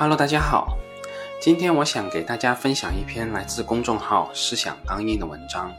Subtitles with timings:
[0.00, 0.78] Hello，大家好，
[1.40, 5.74] 今天我想给大家分享一篇来自公众号“思想刚硬”的文章，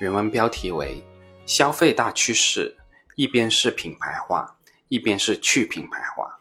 [0.00, 1.02] 原文标题为
[1.46, 2.76] “消费大趋势，
[3.14, 4.58] 一边是品牌化，
[4.88, 6.40] 一边是去品牌化”。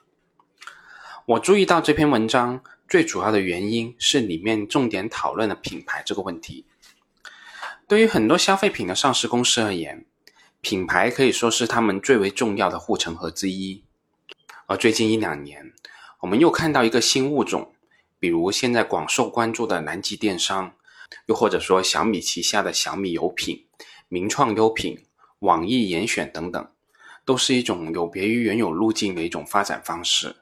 [1.23, 6.65] 我注意到这篇文章最主要的原因是里面重点讨论了品牌这个问题。
[7.87, 10.05] 对于很多消费品的上市公司而言，
[10.59, 13.85] 品牌可以说是他们最为重要的护城河之一。
[14.65, 15.71] 而最近一两年，
[16.21, 17.73] 我们又看到一个新物种，
[18.19, 20.73] 比如现在广受关注的南极电商，
[21.27, 23.67] 又或者说小米旗下的小米有品、
[24.07, 25.05] 名创优品、
[25.39, 26.67] 网易严选等等，
[27.23, 30.35] 都是一种有别于原有路径的一种发展方式。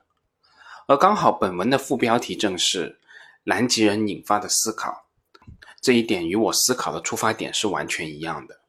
[0.87, 2.99] 而刚好本文的副标题正是
[3.43, 5.07] “南极人引发的思考”，
[5.81, 8.61] 这一点与我思考的出发点是完全一样的。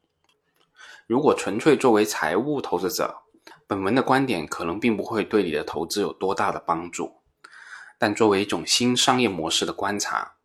[1.05, 3.21] 如果纯粹作为财务投资者，
[3.69, 7.17] 本文的观点可能并不会对你的投资有多大的帮助，
[7.97, 10.35] 但作为一种新商业模式的观察，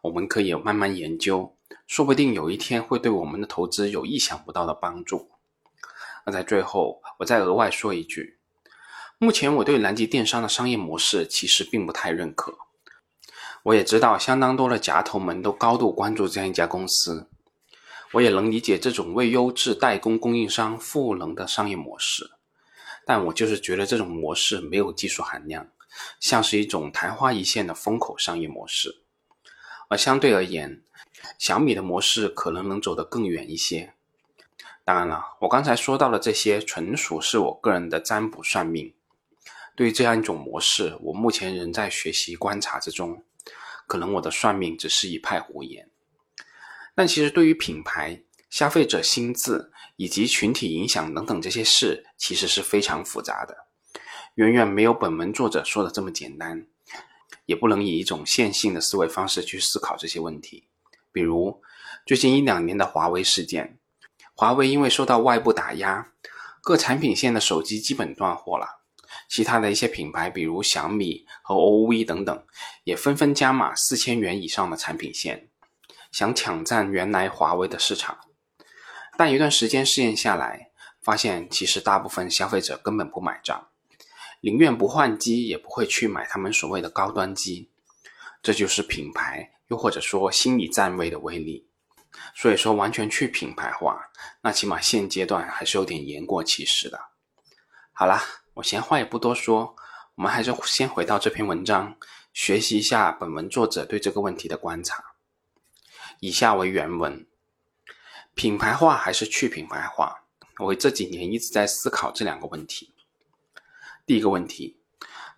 [0.00, 1.54] 我们可以慢慢研究，
[1.86, 5.30] 说不定有一天会对我们的投资有意想不到的帮助。
[6.24, 8.38] 那在最后，我再额外说一句，
[9.18, 12.56] 目前我对南极电商的商业模式其实并不太认可。
[13.64, 17.28] 我也知道相当多的夹头们都高度关注这样一家公司。
[18.12, 22.30] 我也能理解这种为优质代工供应商赋能的商业模式，
[23.12, 25.66] 但我就是觉得这种模式没有技术含量，
[26.20, 29.02] 像是一种昙花一现的风口商业模式。
[29.88, 30.80] 而相对而言，
[31.36, 33.94] 小米的模式可能能走得更远一些。
[34.84, 38.94] 当然了，我刚才说到的这些纯属是我个人的占卜算命。
[39.74, 43.24] 对于这样一种模式，我目前仍在学习观察之中，
[43.88, 45.90] 可能我的算命只是一派胡言。
[46.94, 49.69] 但其实，对于品牌、消费者心智
[50.00, 53.54] 以及群体影响等等这些事，其实是非常复杂的，
[54.36, 56.66] 远远没有本文作者说的这么简单，
[57.44, 60.66] 也不能以一种线性的思维方式去思考这些问题。
[61.12, 61.60] 比如
[62.06, 63.78] 最近一两年的华为事件，
[64.34, 66.12] 华为因为受到外部打压，
[66.62, 68.80] 各产品线的手机基本断货了，
[69.28, 72.46] 其他的一些品牌，比如小米和 OV 等等，
[72.84, 75.50] 也纷纷加码四千元以上的产品线。
[76.10, 78.18] 想抢占原来华为的市场，
[79.20, 80.70] 但一段时间试验下来，
[81.02, 83.68] 发现其实大部分消费者根本不买账，
[84.40, 87.68] 宁愿不换机也不会去买他们所谓的高端机。
[88.42, 91.68] 这就是品牌，又或者说心理站位的威力。
[92.34, 94.08] 所以说，完全去品牌化，
[94.40, 96.98] 那起码现阶段还是有点言过其实的。
[97.92, 98.22] 好啦，
[98.54, 99.76] 我闲话也不多说，
[100.14, 101.94] 我们还是先回到这篇文章，
[102.32, 105.04] 学习一下本文作者对这个问题的观察。
[106.20, 107.26] 以下为原文：
[108.34, 110.24] 品牌化还是去品牌化？
[110.58, 112.92] 我这几年一直在思考这两个问题。
[114.06, 114.78] 第一个问题，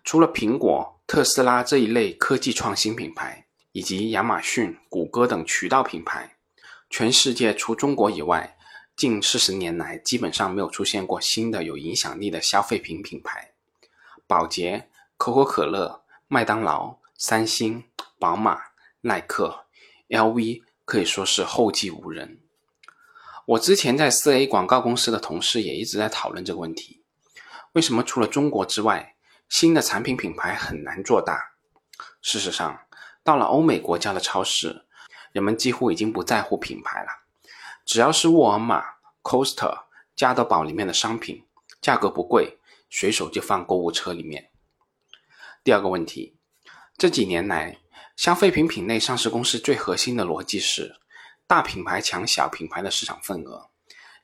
[0.03, 6.37] 除了苹果、特斯拉这一类科技创新品牌，以及亚马逊、谷歌等渠道品牌，
[6.89, 8.57] 全世界除中国以外，
[8.95, 13.53] 近四十年来基本上没有出现过新的有影响力的消费品品牌。
[14.27, 17.83] 宝洁、可口可乐、麦当劳、三星、
[18.17, 18.61] 宝马、
[19.01, 19.65] 耐克、
[20.09, 20.63] LV。
[20.85, 22.42] 可以说是后继无人。
[23.45, 27.03] 我之前在四 A 广告公司的同事也一直在讨论这个问题：
[27.73, 29.15] 为什么除了中国之外，
[29.49, 31.53] 新的产品品牌很难做大？
[32.21, 32.79] 事实上，
[33.23, 34.85] 到了欧美国家的超市，
[35.31, 37.09] 人们几乎已经不在乎品牌了，
[37.85, 38.81] 只要是沃尔玛、
[39.21, 41.45] Costa、加德堡里面的商品，
[41.81, 42.57] 价格不贵，
[42.89, 44.51] 随手就放购物车里面。
[45.63, 46.37] 第二个问题，
[46.97, 47.79] 这几年来。
[48.15, 50.97] 消费品品类上市公司最核心的逻辑是，
[51.45, 53.69] 大品牌抢小品牌的市场份额，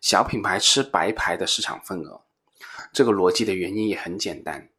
[0.02, 2.22] 小品牌吃白牌的市场份额。
[2.94, 4.70] 这个逻辑的原因也很简单，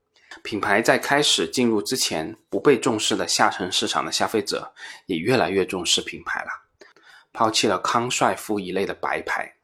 [0.42, 4.72] 品牌在开始进入之前不被重视的下沉市场的消费者，
[5.06, 6.48] 也越来越重视品牌了，
[7.32, 9.56] 抛弃了康帅傅一类的白牌。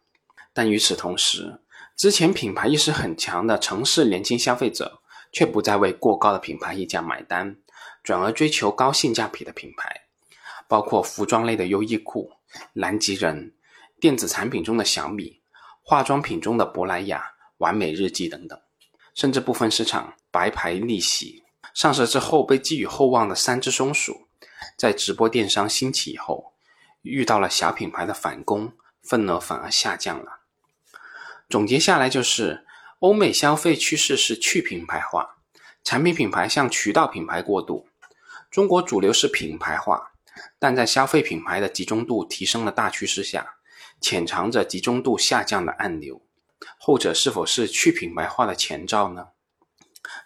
[0.53, 1.61] 但与此同时，
[1.97, 5.01] 之前品牌意识很强的城市年轻消费者，
[5.33, 7.57] 却不再为过高的品牌溢价买单。
[8.03, 10.03] 转而追求高性价比的品牌，
[10.69, 12.31] 包括服装类的优衣库、
[12.75, 13.55] 南极人，
[14.01, 15.41] 电子产品中的小米，
[15.83, 18.59] 化妆品中的珀莱雅、完美日记等等，
[19.15, 21.45] 甚至部分市场白牌逆袭。
[21.75, 24.29] 上市之后被寄予厚望的三只松鼠，
[24.79, 26.55] 在直播电商兴起以后，
[27.03, 28.73] 遇到了小品牌的反攻，
[29.03, 30.41] 份额反而下降了。
[31.49, 32.67] 总结下来就是，
[33.01, 35.37] 欧美消费趋势是去品牌化，
[35.85, 37.87] 产品品牌向渠道品牌过渡。
[38.51, 40.13] 中国主流是品牌化，
[40.59, 43.57] 但在消费品牌的集中度提升的大趋势下，
[44.01, 46.23] 潜藏着集中度下降的暗流。
[46.79, 49.29] 后者是否是去品牌化的前兆呢？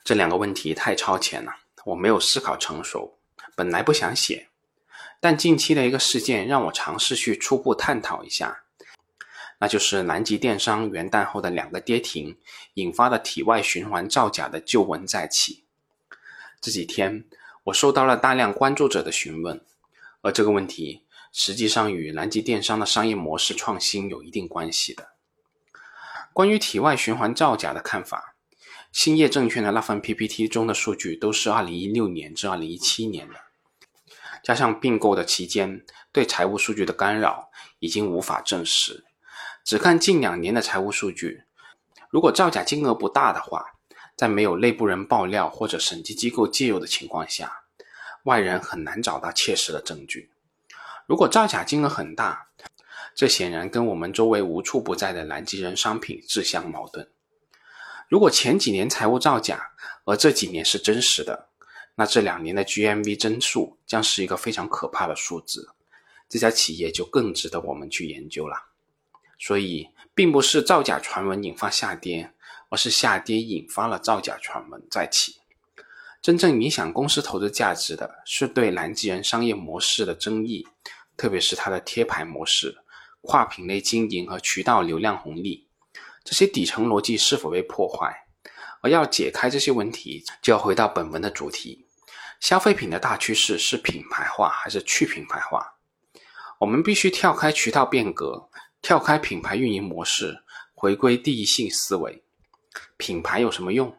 [0.04, 1.52] 这两个问题太超前了，
[1.86, 3.18] 我没有思考成熟，
[3.56, 4.48] 本来不想写，
[5.18, 8.62] 但近期的一个事件让我尝试去初步探讨一下，
[9.58, 12.38] 那就是南极电商元旦后的两个跌停
[12.74, 15.64] 引发的体外循环造假的旧闻再起。
[16.60, 17.24] 这几天
[17.64, 19.60] 我收到了大量关注者的询问，
[20.22, 25.11] 而这个问题实际上与南极电商的商业模式创新有一定关系的。
[26.32, 28.37] 关于体外循环造假的看法，
[28.93, 33.34] 兴业证券的那份 PPT 中的数据都是2016年至2017年的，
[34.43, 39.05] 加上并购的期间对财务数据的干扰，已经无法证实。
[39.64, 41.43] 只看近两年的财务数据，
[42.11, 43.64] 如果造假金额不大的话，
[44.16, 47.59] 在没有内部人爆料或者审计机构介入的情况下，
[48.25, 50.31] 外人很难找到切实的证据。
[51.06, 52.49] 如果造假金额很大，
[53.14, 57.08] 这显然跟我们周围无处不在的南极人商品自相矛盾。
[58.08, 59.72] 如果前几年财务造假，
[60.05, 61.49] 而这几年是真实的，
[61.94, 65.70] 那这两年的 GMV 增速将是一个非常可怕的数字。
[66.28, 68.56] 这家企业就更值得我们去研究了。
[69.38, 72.32] 所以，并不是造假传闻引发下跌，
[72.69, 75.40] 而是下跌引发了造假传闻再起。
[76.22, 80.67] 真正影响公司投资价值的是对南极人商业模式的争议，
[81.17, 82.76] 特别是它的贴牌模式。
[83.22, 85.69] 跨品类经营和渠道流量红利，
[86.25, 88.26] 这些底层逻辑是否被破坏？
[88.81, 91.84] 而要解开这些问题，就要回到本文的主题：
[92.40, 95.75] 消费品的大趋势是品牌化还是去品牌化？
[96.58, 98.49] 我们必须跳开渠道变革，
[98.81, 100.43] 跳开品牌运营模式，
[100.75, 102.23] 回归第一性思维。
[102.96, 103.94] 品牌有什么用？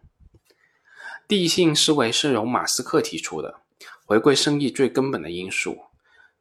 [1.32, 3.62] 第一性思维是由马斯克提出的，
[4.04, 5.84] 回归生意最根本的因素，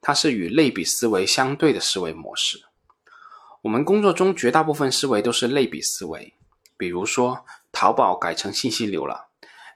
[0.01, 2.65] 它是与类比思维相对的思维模式。
[3.63, 6.35] 我们工作中绝大部分思维都是类比思维，
[6.77, 9.29] 比如说淘宝改成信息流了，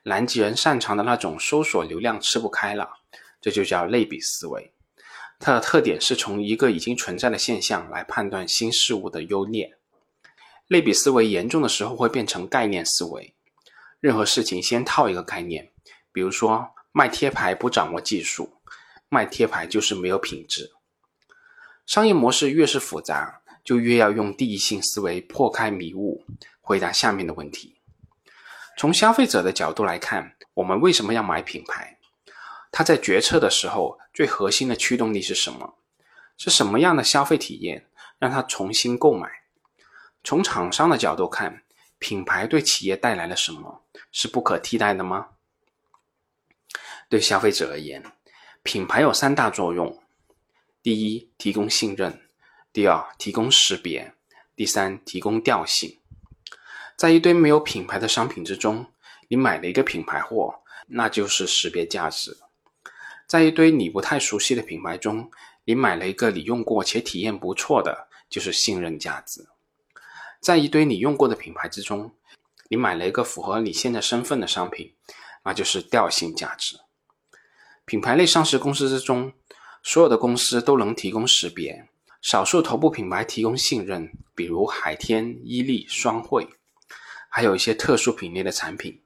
[0.03, 2.95] 南极人擅长的那种搜索流量吃不开了，
[3.41, 4.73] 这就叫类比思维。
[5.39, 9.77] 它的特点是从一个已经存在的现象来判断新事物的优劣。
[10.67, 13.33] 类比思维严重的时候会变成概念思维，
[14.05, 15.73] 任何事情先套一个概念，
[16.13, 18.59] 比如说卖贴牌不掌握技术，
[19.09, 20.73] 卖贴牌就是没有品质。
[21.87, 23.41] 商业模式越是复杂。
[23.65, 26.23] 就越要用第一性思维破开迷雾，
[26.61, 27.81] 回答下面的问题。
[28.77, 31.99] 从消费者的角度来看，我们为什么要买品牌？
[32.71, 35.77] 他在决策的时候最核心的驱动力是什么？
[36.37, 37.87] 是什么样的消费体验
[38.19, 39.31] 让他重新购买？
[40.23, 41.64] 从厂商的角度看，
[42.05, 43.83] 品牌对企业带来了什么？
[44.13, 45.29] 是不可替代的吗？
[47.09, 48.05] 对消费者而言，
[48.63, 50.03] 品牌有三大作用：
[50.83, 52.29] 第一，提供信任。
[52.75, 54.13] 第二，提供识别；
[54.55, 55.99] 第三，提供调性。
[56.95, 58.85] 在一堆没有品牌的商品之中，
[59.29, 62.33] 你买了一个品牌货，那就是识别价值；
[63.27, 65.31] 在一堆你不太熟悉的品牌中，
[65.65, 69.43] 你买了一个你用过且体验不错的，就是信任价值；
[70.45, 72.13] 在一堆你用过的品牌之中，
[72.69, 74.95] 你买了一个符合你现在身份的商品，
[75.43, 76.77] 那就是调性价值。
[77.87, 79.33] 品牌类上市公司之中，
[79.83, 81.89] 所有的公司都能提供识别。
[82.21, 86.47] 少数头部品牌提供信任，比如海天、伊利、双汇，
[87.31, 89.01] 还有一些特殊品类的产品，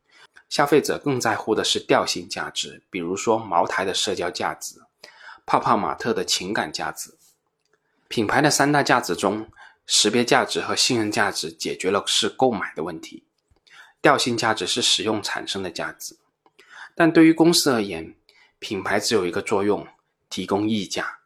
[0.48, 4.82] 消费者更在乎的是调性价值，比如说茅台的社交价值，
[5.46, 7.16] 泡泡玛特的情感价值。
[8.08, 9.48] 品牌的三大价值中，
[9.90, 13.24] 识别价值和信任价值解决了是购买的问题，
[14.02, 16.18] 调性价值是使用产生的价值。
[16.94, 18.14] 但对于公司而言，
[18.58, 19.88] 品牌只有一个作用，
[20.28, 21.20] 提供溢价。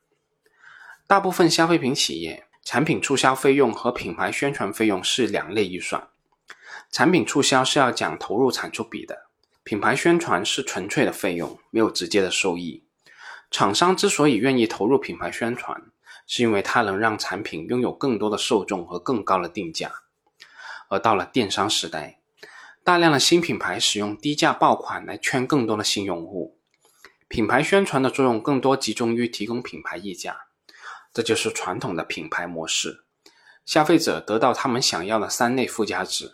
[1.09, 6.09] 大部分消费品企业产品促销费用和品牌宣传费用是两类预算。
[6.93, 9.27] 产品促销是要讲投入产出比的，
[9.65, 12.85] 品牌宣传是纯粹的费用，没有直接的收益。
[13.51, 15.83] 厂商之所以愿意投入品牌宣传，
[16.35, 19.93] 是因为它能让产品拥有更多的受众和更高的定价。
[20.89, 22.21] 而到了电商时代，
[22.83, 26.59] 大量的新品牌使用低价爆款来圈更多的新用户，
[27.29, 30.47] 品牌宣传的作用更多集中于提供品牌溢价。
[31.13, 33.05] 这就是传统的品牌模式，
[33.67, 36.33] 消费者得到他们想要的三类附加值，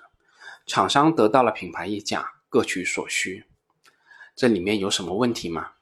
[0.65, 3.47] 厂商得到了品牌溢价，各取所需。
[4.37, 5.73] 这里面有什么问题吗？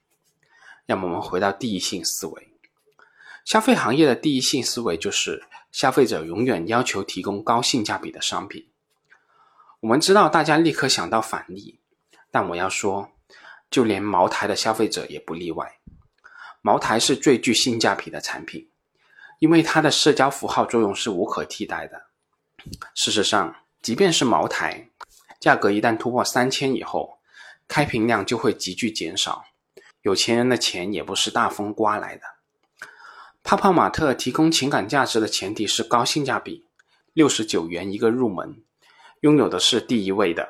[0.87, 2.56] 让我们回到第一性思维。
[3.47, 8.67] 消费行业的第一性思维就是消费者永远要求提供高性价比的商品。
[9.79, 11.79] 我们知道大家立刻想到返利，
[12.29, 13.09] 但我要说，
[13.71, 15.77] 就连茅台的消费者也不例外。
[16.61, 18.69] 茅台是最具性价比的产品。
[19.39, 22.07] 因为它的社交符号作用是无可替代的。
[22.93, 24.89] 事实上，即便是茅台，
[25.39, 27.19] 价格一旦突破三千以后，
[27.65, 29.45] 开瓶量就会急剧减少。
[30.01, 32.23] 有钱人的钱也不是大风刮来的。
[33.47, 36.65] 泡泡玛特提供情感价值的前提是高性价比，
[37.13, 38.61] 六十九元一个入门，
[39.21, 40.49] 拥有的是第一位的。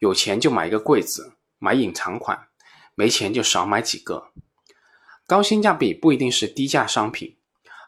[0.00, 2.36] 有钱就买一个柜子，买隐藏款；
[2.94, 4.32] 没钱就少买几个。
[5.26, 7.38] 高性价比不一定是低价商品，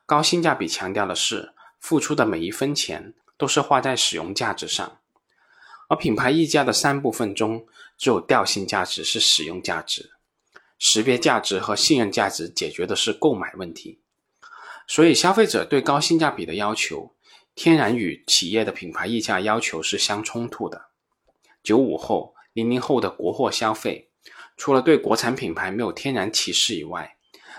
[0.06, 4.98] 高性价比强调的是付出的每一分钱都是花在使用价值上。
[5.90, 7.66] 而品牌溢价的三部分中，
[7.98, 10.12] 只有调性价值是使用价值。
[10.78, 14.00] 识别价值和信任价值解决的是购买问题，
[14.88, 17.14] 所以消费者对高性价比的要求，
[17.54, 20.86] 天然与企业的品牌溢价要求是相冲突的。
[21.62, 24.08] 九五后、零零后的国货消费，
[24.56, 27.16] 除了对国产品牌没有天然歧视以外，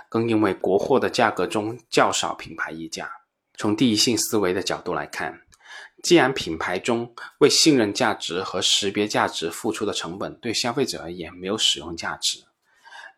[0.10, 3.12] 更因为国货的价格中较少品牌溢价。
[3.56, 5.42] 从第一性思维的角度来看，
[6.02, 12.46] 既然品牌中为信任价值和识别价值付出的成本对消费者而言没有使用价值。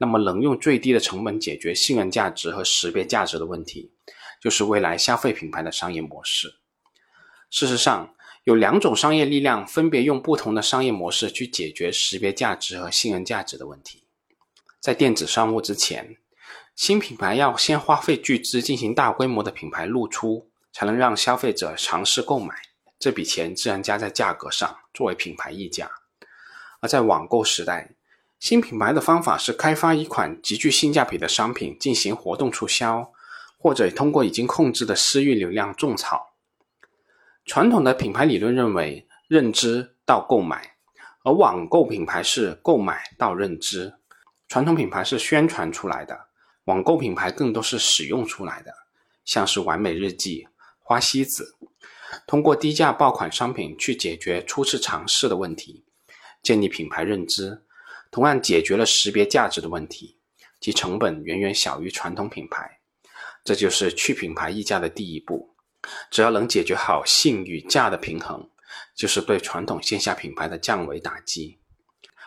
[0.01, 3.91] 那么，能用最低的成本解决信任价值和识别价值的问题，
[4.41, 6.55] 就是未来消费品牌的商业模式。
[7.51, 14.07] 事实上，有两种商业力量分别用不同的商业模式去解决识别价值和信任价值的问题。
[14.79, 16.17] 在电子商务之前，
[16.75, 22.55] 新品牌要先花费巨资进行大规模的品牌露出，才能让消费者尝试购买。
[22.97, 25.91] 这笔钱自然加在价格上，作为品牌溢价。
[26.79, 27.91] 而在网购时代，
[28.41, 33.13] 新品牌的方法是开发一款极具性价比的商品进行活动促销，
[33.59, 36.33] 或者通过已经控制的私域流量种草。
[37.45, 40.75] 传统的品牌理论认为认知到购买，
[41.23, 43.93] 而网购品牌是购买到认知。
[44.47, 46.19] 传统品牌是宣传出来的，
[46.63, 48.73] 网购品牌更多是使用出来的，
[49.23, 50.47] 像是完美日记、
[50.79, 51.57] 花西子，
[52.25, 55.85] 通过低价爆款商品去解决初次尝试的问题，
[56.41, 57.61] 建立品牌认知。
[58.11, 60.19] 同样解决了识别价值的问题，
[60.59, 62.79] 其成本远远小于传统品牌。
[63.43, 65.55] 这就是去品牌溢价的第一步。
[66.11, 68.51] 只要能解决好性与价的平衡，
[68.93, 71.57] 就是对传统线下品牌的降维打击。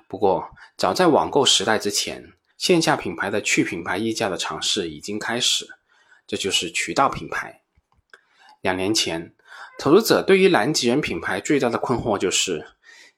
[0.09, 5.69] 不过，早在网购时代之前，线下品牌的去品牌溢价的尝试已经开始。
[6.26, 7.62] 这就是渠道品牌。
[8.62, 9.35] 两年前，
[9.79, 12.67] 投资者对于南极人品牌最大的困惑就是，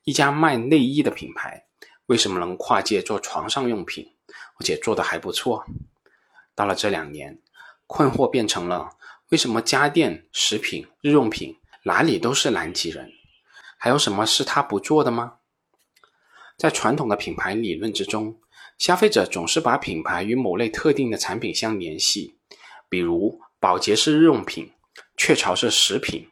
[0.02, 1.65] 一家卖内衣的品牌。
[2.06, 4.12] 为什么能跨界做床上用品，
[4.58, 5.64] 而且做的还不错？
[6.54, 7.38] 到了这两年，
[7.86, 8.90] 困惑变成了
[9.30, 13.12] 为什么家电、食品、日用品哪里都是南极人？
[13.76, 15.34] 还有什么是他不做的吗？
[16.56, 18.38] 在传统的品牌理论之中，
[18.78, 22.38] 消费者总是把品牌与某类特定的产品相联系，
[22.88, 24.72] 比如宝洁是日用品，
[25.16, 26.30] 雀巢是食品，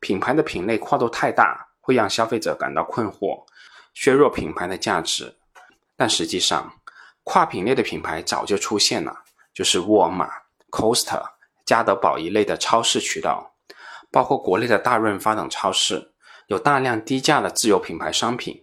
[0.00, 3.44] 品牌的品类跨度太大，会让消费者感到困惑。
[3.96, 5.34] 削弱品牌的价值，
[5.96, 6.70] 但实际上，
[7.24, 9.24] 跨品类的品牌早就出现了，
[9.54, 10.28] 就是沃尔玛、
[10.70, 11.24] Costa、
[11.64, 13.54] 家得宝一类的超市渠道，
[14.12, 16.12] 包括国内的大润发等超市，
[16.48, 18.62] 有大量低价的自有品牌商品。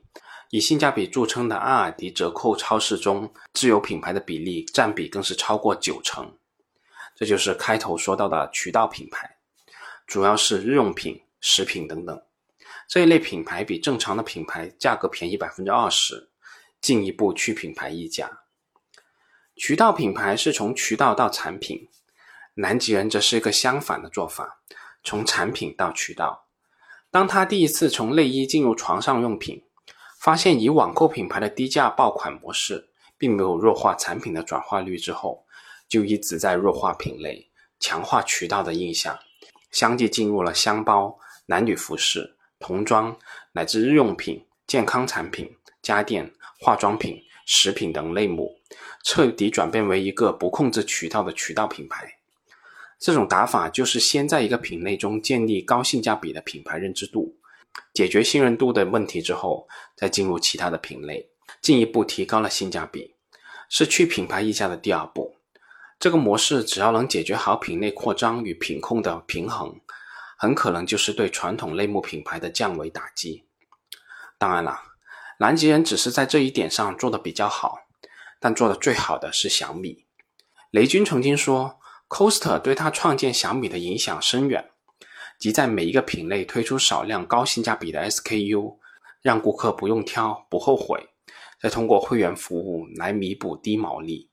[0.51, 6.31] 以性价比著称的阿尔迪折扣超市中，自有品牌的比例占比更是超过九成。
[7.15, 9.37] 这就是开头说到的渠道品牌，
[10.05, 12.21] 主要是日用品、食品等等。
[12.87, 16.29] 这一类品牌比正常的品牌价格便宜百分之二十，
[16.81, 18.41] 进一步去品牌溢价。
[19.55, 21.89] 渠道品牌是从渠道到产品，
[22.55, 24.59] 南极人则是一个相反的做法，
[25.03, 26.47] 从产品到渠道。
[27.09, 29.63] 当他第一次从内衣进入床上用品，
[30.19, 35.45] 发现以网购品牌的低价爆款模式并没有弱化产品的转化率之后，
[35.87, 39.17] 就一直在弱化品类，强化渠道的印象，
[39.69, 42.37] 相继进入了箱包、男女服饰。
[42.63, 43.15] 童装
[43.51, 48.57] 乃至日用品、健康产品、家电、化妆品、食品等类目，
[49.03, 52.11] 彻底转变为一个不控制渠道的渠道品牌。
[52.97, 57.35] 这种打法就是先在一个品类中建立高性价比的品牌认知度，
[57.93, 61.27] 解决信任度的问题之后，再进入其他的品类，
[61.61, 63.13] 进一步提高了性价比，
[63.67, 65.35] 是去品牌溢价的第二步。
[65.99, 69.77] 这个模式只要能解决好品类扩张与品控的平衡。
[70.43, 73.45] 很可能就是对传统类目品牌的降维打击。
[74.37, 74.77] 当然了，
[75.39, 77.77] 南极人只是在这一点上做的比较好，
[78.41, 80.05] 但做的最好的是小米。
[80.69, 84.69] 雷军曾经说，Costa 对他创建小米的影响深远，
[85.39, 88.79] 即在每一个品类推出少量高性价比的 SKU，
[89.21, 91.07] 让顾客不用挑不后悔，
[91.61, 94.29] 再通过会员服务来弥补低毛利。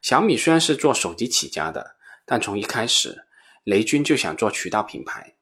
[0.00, 3.25] 小米虽然是做手机起家的，但从一开始。
[3.66, 5.34] 雷军就想做渠道品牌，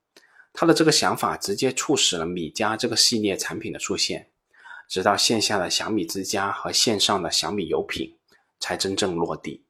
[0.54, 4.30] 他的这个想法直接促使了米家这个系列产品的出现。
[4.88, 8.16] 直到线下的小米之家和线上的小米有品
[8.58, 9.66] 才真正落地。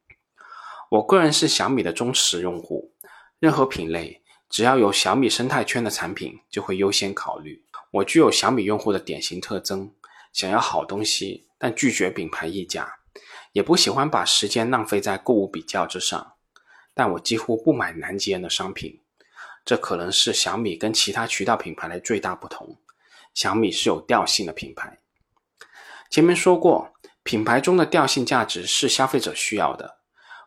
[0.88, 2.92] 我个人是小米的忠实用户，
[3.40, 7.64] 任何品类只要有小米生态圈的产品就会优先考虑。
[7.90, 9.92] 我具有小米用户的典型特征：
[10.32, 12.88] 想要好东西，但拒绝品牌溢价，
[13.50, 16.33] 也不喜欢把时间浪费在购物比较之上。
[16.94, 19.00] 但我几乎不买南极人的商品，
[19.64, 22.78] 这可能是小米跟其他渠道品牌的最大不同。
[23.34, 24.98] 小米是有调性的品牌。
[26.08, 26.92] 前面说过，
[27.24, 29.98] 品牌中的调性价值是消费者需要的。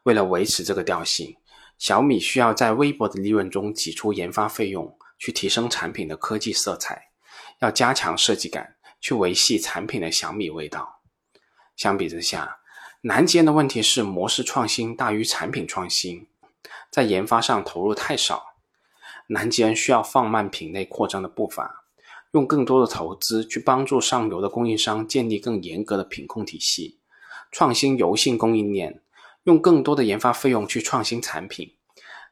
[0.03, 1.35] 为了维持这个调性，
[1.77, 7.09] 小米需要在微薄的利润中挤出研发费用，去提升产品的科技色彩，
[7.59, 11.01] 要加强设计感，去维系产品的小米味道。
[11.75, 12.59] 相比之下，
[13.01, 16.27] 南极人的问题是模式创新大于产品创新，
[16.91, 18.55] 在研发上投入太少。
[19.27, 21.83] 南极人需要放慢品类扩张的步伐。
[22.31, 26.99] 用更多的投资去帮助上游的供应商建立更严格的品控体系，
[27.51, 29.01] 创新油性供应链，
[29.43, 31.73] 用更多的研发费用去创新产品，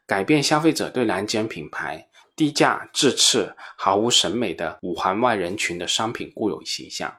[0.05, 7.15] 改变消费者对南极人品牌低价、质次、毫无审美的五环外人群的商品固有形象。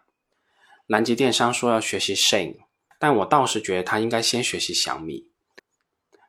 [0.89, 2.59] 南极电商说要学习 Shane，
[2.99, 5.31] 但我倒是觉得他应该先学习小米。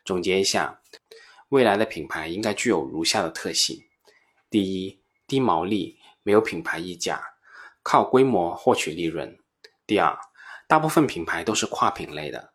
[0.05, 0.79] 总结一下，
[1.49, 3.81] 未来的品牌应该具有如下的特性：
[4.49, 5.97] 第一，低毛利。
[6.23, 7.23] 没有品牌溢价，
[7.81, 9.33] 靠规模获取利润。
[9.85, 10.13] 第二，
[10.67, 12.51] 大部分品牌都是跨品类的，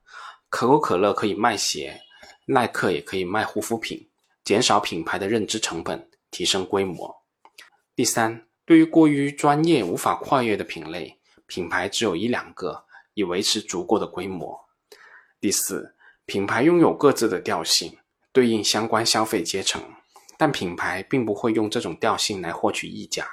[0.51, 1.99] 可口可乐可以卖鞋，
[2.45, 4.11] 耐克也可以卖护肤品，
[4.45, 7.25] 减少品牌的认知成本，提升规模。
[7.97, 12.85] 第三，对于过于专业无法跨越的品类，品牌只有一两个，
[13.15, 14.69] 以维持足够的规模。
[15.41, 15.97] 第四，
[16.27, 17.97] 品牌拥有各自的调性，
[18.33, 19.83] 对应相关消费阶层，
[20.39, 23.29] 但品牌并不会用这种调性来获取溢价。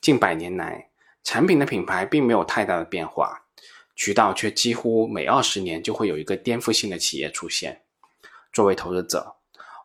[0.00, 0.90] 近百年来，
[1.22, 3.46] 产品的品牌并没有太大的变化，
[3.94, 7.82] 渠道却几乎每二十年就会有一个颠覆性的企业出现。
[8.52, 9.36] 作为投资者，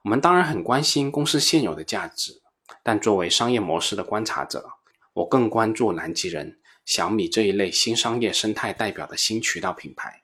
[0.03, 2.41] 我们当然很关心公司现有的价值，
[2.81, 4.67] 但作为商业模式的观察者，
[5.13, 10.23] 我更关注南极人、小米这一类新商业生态代表的新渠道品牌。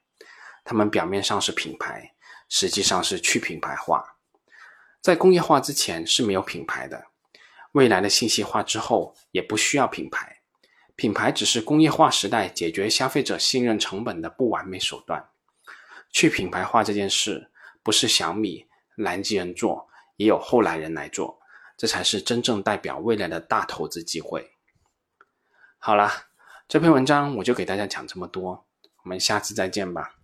[0.63, 2.14] 他们表面上是品牌，
[2.49, 4.17] 实际上是去品牌化。
[5.01, 7.05] 在工业化之前是没有品牌的。
[7.73, 10.41] 未来的信息化之后也不需要品牌，
[10.95, 15.29] 品牌只是工业化时代解决消费者信任成本的不完美手段。
[16.09, 17.51] 去品牌化这件事
[17.83, 21.39] 不是小米、南极人做，也有后来人来做，
[21.75, 24.51] 这才是真正代表未来的大投资机会。
[25.77, 26.09] 好了，
[26.69, 28.65] 这篇文章我就给大家讲这么多，
[29.03, 30.14] 我们下次再见吧。